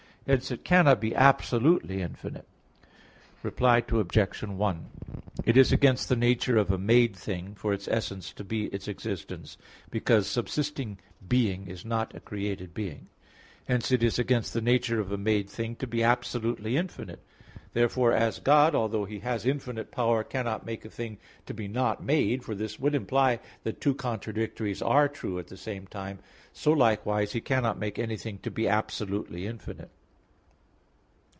Hence 0.27 0.51
it 0.51 0.63
cannot 0.63 1.01
be 1.01 1.15
absolutely 1.15 1.99
infinite. 2.01 2.47
Reply 3.41 3.83
Obj. 3.91 4.43
1: 4.43 4.85
It 5.45 5.57
is 5.57 5.71
against 5.71 6.07
the 6.09 6.15
nature 6.15 6.57
of 6.57 6.69
a 6.71 6.77
made 6.77 7.15
thing 7.15 7.55
for 7.55 7.73
its 7.73 7.87
essence 7.87 8.31
to 8.33 8.43
be 8.43 8.65
its 8.67 8.87
existence; 8.87 9.57
because 9.89 10.27
subsisting 10.27 10.99
being 11.27 11.67
is 11.67 11.83
not 11.83 12.13
a 12.15 12.19
created 12.19 12.71
being; 12.71 13.09
hence 13.67 13.91
it 13.91 14.03
is 14.03 14.19
against 14.19 14.53
the 14.53 14.61
nature 14.61 15.01
of 15.01 15.11
a 15.11 15.17
made 15.17 15.49
thing 15.49 15.75
to 15.77 15.87
be 15.87 16.03
absolutely 16.03 16.77
infinite. 16.77 17.25
Therefore, 17.73 18.13
as 18.13 18.39
God, 18.39 18.75
although 18.75 19.05
He 19.05 19.19
has 19.19 19.43
infinite 19.45 19.89
power, 19.91 20.23
cannot 20.23 20.67
make 20.67 20.85
a 20.85 20.89
thing 20.89 21.17
to 21.47 21.53
be 21.55 21.67
not 21.67 22.03
made 22.03 22.43
(for 22.43 22.53
this 22.53 22.79
would 22.79 22.93
imply 22.93 23.39
that 23.63 23.81
two 23.81 23.95
contradictories 23.95 24.83
are 24.83 25.09
true 25.09 25.39
at 25.39 25.47
the 25.47 25.57
same 25.57 25.87
time), 25.87 26.19
so 26.53 26.71
likewise 26.71 27.33
He 27.33 27.41
cannot 27.41 27.79
make 27.79 27.97
anything 27.97 28.37
to 28.43 28.51
be 28.51 28.67
absolutely 28.67 29.47
infinite. 29.47 29.89